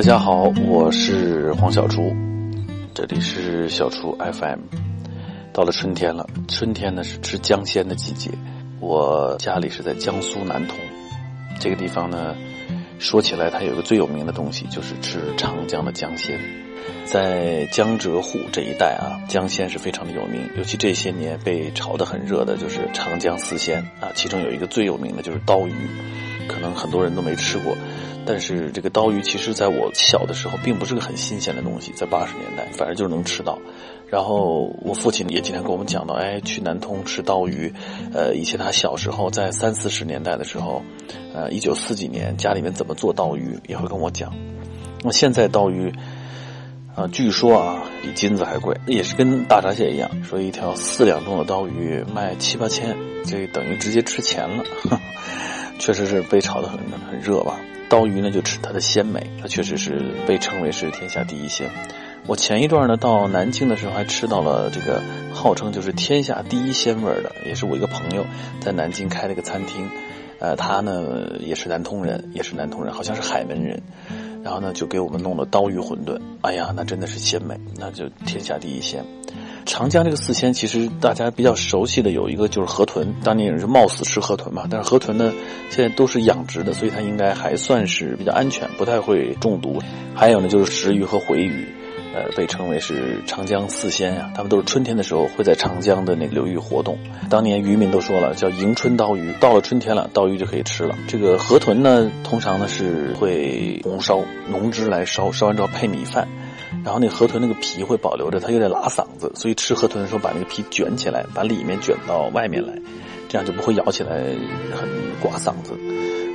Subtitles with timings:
[0.00, 2.16] 大家好，我是黄小厨，
[2.94, 4.60] 这里是小厨 FM。
[5.52, 8.30] 到了春天了，春天呢是吃姜鲜的季节。
[8.80, 10.78] 我家里是在江苏南通，
[11.60, 12.34] 这个地方呢，
[12.98, 16.40] 说起来它有个最有名的东西，就是吃长江的姜鲜。
[17.04, 25.74] 在江浙沪这一带啊，姜鲜是非常的有名，尤其这些年被炒得很热的就是长江四鲜啊，其中有一个最有名的就是刀鱼，
[26.50, 27.76] 可能很多人都没吃过。
[28.26, 31.90] 但是这个刀鱼，其实在我小的时候，并不是个很新鲜的东西。
[31.92, 33.58] 在八十年代，反正就是能吃到。
[34.06, 37.72] 然后我父亲也经常跟我们讲到，哎，去南通吃刀鱼。
[38.12, 40.82] 呃，以前他小时候在三四十年代的时候，
[41.32, 44.32] 呃，一九四几年家里面怎么做刀鱼，也会跟我讲。
[45.02, 45.90] 那现在刀鱼，
[46.94, 52.94] 啊，据说啊，比金子还贵，也是跟大闸蟹一样，说一条四两重的刀鱼卖七八千，
[53.24, 54.62] 这等于直接吃钱了。
[55.80, 56.78] 确实是被炒得很
[57.10, 57.58] 很热吧。
[57.88, 61.68] 刀鱼呢，就吃它的鲜美，它确实是被称为是天下第一鲜。
[62.26, 68.24] 我前一段呢到南京的时候，还吃到了这个号称就是天下第一鲜味的，也是我一个朋友
[68.60, 69.88] 在南京开了个餐厅，
[70.38, 73.82] 呃，他呢也是南通人，也是南通人，好像是海门人，
[74.44, 79.04] 然后呢就给我们弄了刀鱼馄饨，哎呀，那真的是鲜美，那就天下第一鲜。
[79.66, 84.64] 长江这个四鲜，其实大家比较熟悉的有一个就是河豚，当年也是冒死吃河豚嘛。
[84.70, 85.32] 但是河豚呢，
[85.70, 89.78] 现在都是养殖的，所以它应该还算是比较安全，不太会中毒。
[90.14, 91.68] 还有呢，就是石鱼和回鱼，
[92.14, 94.30] 呃，被称为是长江四鲜呀。
[94.34, 96.98] 他们都是春天的时候会在长江的那个流域活动。
[97.28, 100.96] 当年渔民都说了，叫迎春刀鱼，到了春天了，刀鱼就可以吃了。
[101.06, 106.26] 这个河豚呢，通常呢是会红烧，浓汁来烧，烧完之后配米饭。
[106.84, 112.72] 然后那河豚那个皮会保留着，它有点拉嗓子，所以吃河豚的时候把那个皮卷起来，把里面卷到外面来，
[113.28, 114.16] 这样就不会咬起来
[114.74, 114.88] 很
[115.20, 115.74] 刮嗓子。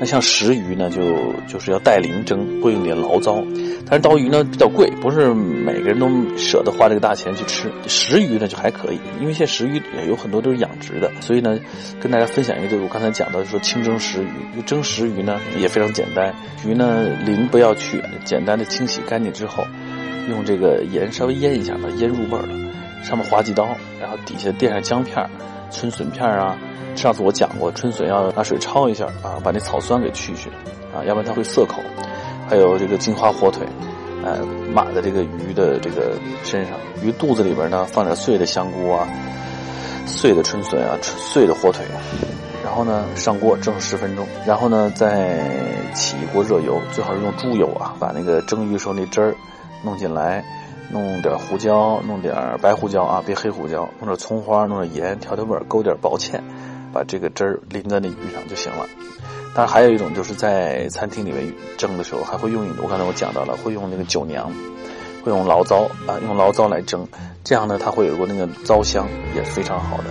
[0.00, 1.00] 那像石鱼呢，就
[1.46, 3.40] 就是要带鳞蒸，会用点醪糟。
[3.86, 7.70] 但是刀鱼呢比较贵，不是每个人都舍得花这个大钱去吃。
[7.86, 11.56] 石鱼呢就还可以，因为现在石鱼有很多都是养殖的，所以呢
[12.00, 14.62] 跟大家分享一个，就是我刚才讲到说清蒸石鱼。
[14.66, 16.34] 蒸石鱼呢也非常简单，
[16.66, 19.64] 鱼呢鳞不要去，简单的清洗干净之后。
[20.28, 22.54] 用这个盐稍微腌一下，把它腌入味儿了。
[23.02, 23.66] 上面划几刀，
[24.00, 25.28] 然后底下垫上姜片、
[25.70, 26.56] 春笋片啊。
[26.94, 30.50] 上次我讲过，春笋要拿水焯一下啊，把那草酸给去去
[30.94, 31.82] 啊，要不然它会涩口。
[32.48, 33.66] 还有这个金华火腿，
[34.22, 36.12] 呃，码在这个鱼的这个
[36.44, 36.78] 身上。
[37.02, 39.08] 鱼肚子里边呢，放点碎的香菇啊，
[40.06, 41.84] 碎的春笋啊，碎的火腿。
[42.62, 44.26] 然后呢，上锅蒸十分钟。
[44.46, 45.40] 然后呢，再
[45.94, 49.34] 起一锅热油，最好是用猪油啊，把那个蒸鱼时候那汁儿。
[49.82, 50.44] 弄进来，
[50.90, 56.40] 弄点胡椒，弄点白胡椒啊，别黑胡椒，弄点葱花，弄点盐，调调味儿，勾点薄芡，
[56.92, 58.86] 把这个汁儿淋在那鱼上就行了。
[59.54, 64.50] 当然，还有一种就是在餐厅里面蒸的时候，还会用，我刚才我讲到了，会用那个酒酿，
[65.22, 67.06] 会用醪糟啊，用醪糟来蒸，
[67.44, 70.04] 这样呢，它会有个那个糟香，也是非常好的。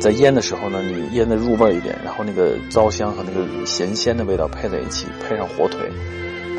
[0.00, 5.90] 在腌的时候呢，你腌的入味一点，然后那个糟香和那个咸鲜的味道配在一起，配上火腿，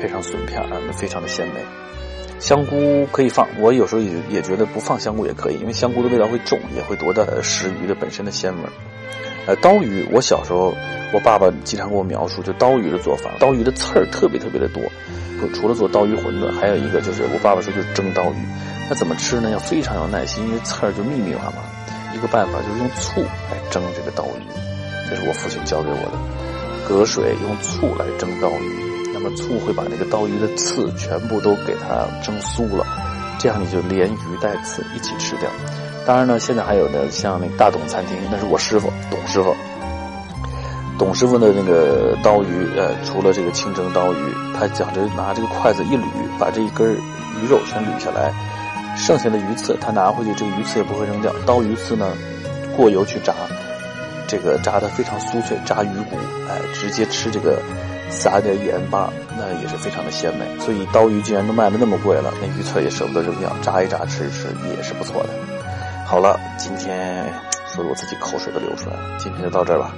[0.00, 1.60] 配上笋片啊，非常的鲜美。
[2.38, 8.68] 香菇可以放，我有时候也也觉得不放香菇也可以，因为香菇的味道会重，也会夺掉食鱼的本身的鲜味。
[9.46, 10.74] 呃，刀鱼，我小时候
[11.12, 14.82] 我爸爸经常给我描述，就刀鱼的做法，刀鱼的刺儿特别特别的多。
[15.54, 18.36] 除了做刀鱼馄饨，还有一个就是我爸爸说就是蒸刀鱼。
[18.88, 19.50] 那怎么吃呢？
[19.50, 21.62] 要非常有耐心，因为刺儿就密密麻麻。
[22.14, 26.18] 一个办法就是用醋来蒸这个刀鱼，这是我父亲教给我的，
[26.88, 28.85] 隔水用醋来蒸刀鱼。
[29.30, 32.86] 醋会把那个刀鱼的刺全部都给它蒸酥了，
[33.38, 35.50] 这样你就连鱼带刺一起吃掉。
[36.06, 39.54] 当然呢，现在还有的像那大董餐厅，那是我师傅董师傅。
[40.98, 46.04] 董师傅的那个刀鱼，呃，除了这个清蒸刀鱼，他讲着拿这个筷子一捋，
[46.38, 48.32] 把这一根鱼肉全捋下来，
[48.96, 51.30] 剩下的鱼刺他拿回去，这个鱼刺也不会扔掉。
[51.44, 52.12] 刀鱼刺呢，
[52.76, 53.34] 过油去炸，
[54.26, 56.16] 这个炸的非常酥脆，炸鱼骨，
[56.48, 57.60] 哎，直接吃这个。
[58.10, 60.46] 撒点盐巴，那也是非常的鲜美。
[60.60, 65.28] 所以刀鱼既然都卖的那么贵了，那鱼刺也舍不得扔掉，炸一炸吃吃也是不错的。
[66.04, 67.24] 好了，今天
[67.68, 69.94] 说的我自己口水都流出来了，今天就到这儿吧。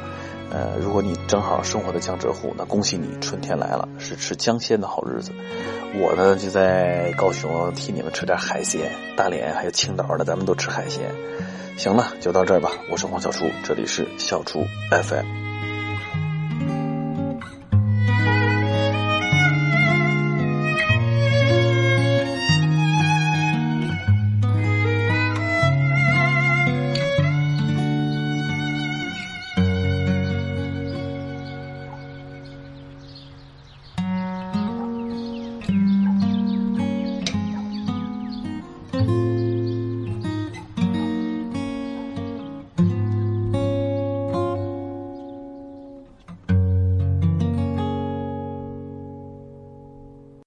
[0.50, 5.31] 呃，如果你正好生活在江浙沪，那恭喜你，春天来了，是吃江鲜的好日子。
[6.00, 11.02] 我呢就在高雄替你们吃点海鲜，大连还有青岛的，咱们都吃海鲜。
[11.76, 12.70] 行了，就到这儿吧。
[12.90, 15.47] 我是黄小厨，这里是小厨 FM。